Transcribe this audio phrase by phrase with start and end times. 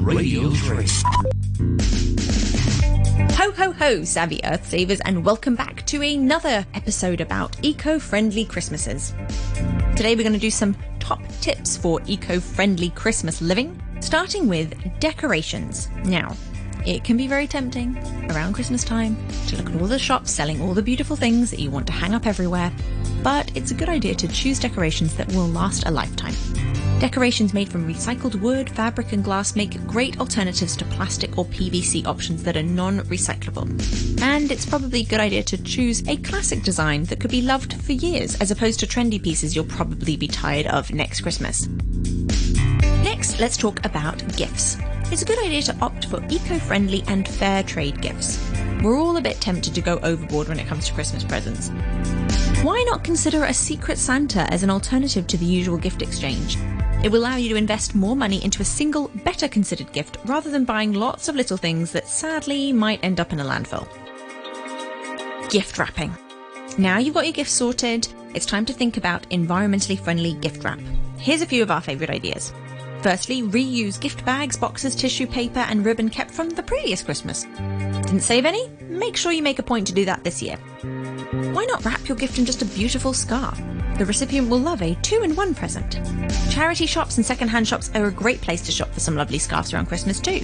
[0.00, 0.86] Radio 3.
[3.32, 8.46] Ho ho ho, savvy Earth Savers, and welcome back to another episode about eco friendly
[8.46, 9.12] Christmases.
[9.96, 14.74] Today we're going to do some top tips for eco friendly Christmas living, starting with
[15.00, 15.90] decorations.
[16.04, 16.34] Now,
[16.86, 17.98] it can be very tempting
[18.30, 21.60] around Christmas time to look at all the shops selling all the beautiful things that
[21.60, 22.72] you want to hang up everywhere,
[23.22, 26.34] but it's a good idea to choose decorations that will last a lifetime.
[27.00, 32.06] Decorations made from recycled wood, fabric, and glass make great alternatives to plastic or PVC
[32.06, 33.66] options that are non recyclable.
[34.20, 37.72] And it's probably a good idea to choose a classic design that could be loved
[37.82, 41.68] for years, as opposed to trendy pieces you'll probably be tired of next Christmas.
[43.02, 44.76] Next, let's talk about gifts.
[45.10, 48.38] It's a good idea to opt for eco friendly and fair trade gifts.
[48.82, 51.70] We're all a bit tempted to go overboard when it comes to Christmas presents.
[52.62, 56.58] Why not consider a Secret Santa as an alternative to the usual gift exchange?
[57.02, 60.50] It will allow you to invest more money into a single, better considered gift rather
[60.50, 63.88] than buying lots of little things that sadly might end up in a landfill.
[65.48, 66.14] Gift wrapping.
[66.76, 70.78] Now you've got your gift sorted, it's time to think about environmentally friendly gift wrap.
[71.16, 72.52] Here's a few of our favourite ideas.
[73.02, 77.44] Firstly, reuse gift bags, boxes, tissue paper, and ribbon kept from the previous Christmas.
[77.44, 78.68] Didn't save any?
[78.82, 80.56] Make sure you make a point to do that this year.
[81.54, 83.58] Why not wrap your gift in just a beautiful scarf?
[84.00, 86.00] The recipient will love a two in one present.
[86.50, 89.74] Charity shops and second-hand shops are a great place to shop for some lovely scarves
[89.74, 90.40] around Christmas too.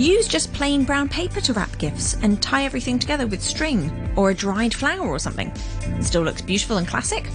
[0.00, 4.30] Use just plain brown paper to wrap gifts and tie everything together with string or
[4.30, 5.52] a dried flower or something.
[5.82, 7.30] It still looks beautiful and classic.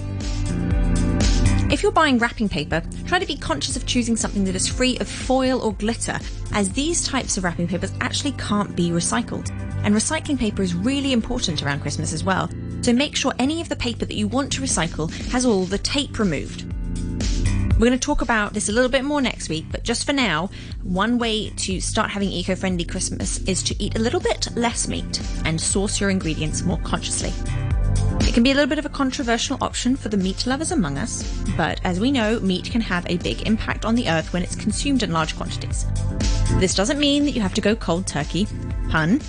[1.72, 4.98] If you're buying wrapping paper, try to be conscious of choosing something that is free
[4.98, 6.20] of foil or glitter,
[6.52, 9.52] as these types of wrapping papers actually can't be recycled.
[9.86, 12.50] And recycling paper is really important around Christmas as well,
[12.82, 15.78] so make sure any of the paper that you want to recycle has all the
[15.78, 16.66] tape removed.
[17.74, 20.14] We're going to talk about this a little bit more next week, but just for
[20.14, 20.52] now,
[20.84, 24.88] one way to start having eco friendly Christmas is to eat a little bit less
[24.88, 27.34] meat and source your ingredients more consciously.
[28.20, 31.00] It can be a little bit of a controversial option for the meat lovers among
[31.00, 31.24] us,
[31.58, 34.56] but as we know, meat can have a big impact on the earth when it's
[34.56, 35.88] consumed in large quantities.
[36.60, 38.48] This doesn't mean that you have to go cold turkey.
[38.90, 39.22] Pun.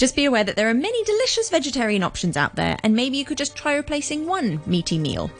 [0.00, 3.24] Just be aware that there are many delicious vegetarian options out there, and maybe you
[3.26, 5.30] could just try replacing one meaty meal.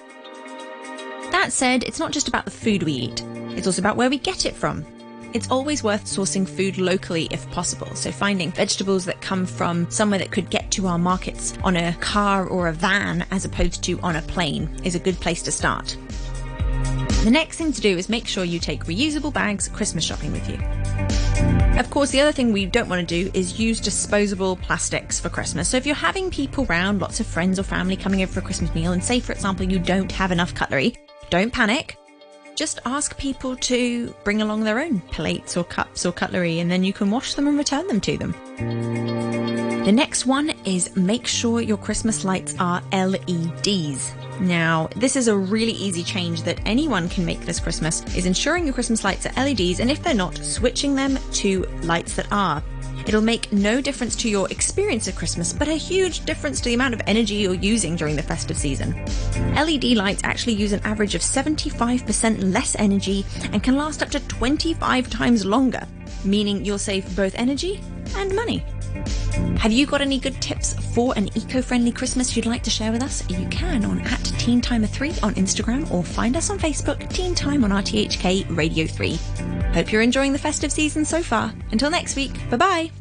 [1.31, 3.25] That said, it's not just about the food we eat,
[3.57, 4.85] it's also about where we get it from.
[5.33, 10.19] It's always worth sourcing food locally if possible, so finding vegetables that come from somewhere
[10.19, 13.99] that could get to our markets on a car or a van as opposed to
[14.01, 15.97] on a plane is a good place to start.
[17.25, 20.47] The next thing to do is make sure you take reusable bags Christmas shopping with
[20.51, 20.59] you.
[21.81, 25.31] Of course, the other thing we don't want to do is use disposable plastics for
[25.31, 25.67] Christmas.
[25.69, 28.43] So if you're having people round, lots of friends or family coming over for a
[28.43, 30.95] Christmas meal, and say, for example, you don't have enough cutlery,
[31.31, 31.97] don't panic
[32.61, 36.85] just ask people to bring along their own plates or cups or cutlery and then
[36.85, 38.33] you can wash them and return them to them.
[39.87, 44.13] The next one is make sure your Christmas lights are LEDs.
[44.41, 48.65] Now, this is a really easy change that anyone can make this Christmas is ensuring
[48.65, 52.63] your Christmas lights are LEDs and if they're not, switching them to lights that are.
[53.07, 56.75] It'll make no difference to your experience of Christmas, but a huge difference to the
[56.75, 58.95] amount of energy you're using during the festive season.
[59.55, 64.21] LED lights actually use an average of 75% less energy and can last up to
[64.21, 65.87] 25 times longer,
[66.25, 67.81] meaning you'll save both energy
[68.17, 68.65] and money.
[69.59, 73.03] Have you got any good tips for an eco-friendly Christmas you'd like to share with
[73.03, 73.29] us?
[73.29, 77.35] You can on at Teen Timer 3 on Instagram or find us on Facebook, Teen
[77.35, 79.19] Time on RTHK Radio 3.
[79.73, 81.53] Hope you're enjoying the festive season so far.
[81.73, 83.00] Until next week, bye bye.